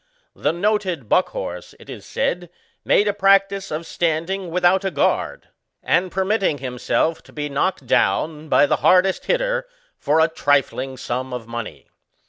[0.35, 2.49] The noted Buckhorse, it is said,
[2.83, 5.49] made a practice of standing without a guard,
[5.83, 9.67] and permitting himself to be knocked down by the hardest hitter,
[9.99, 11.87] for a trifling sum of money.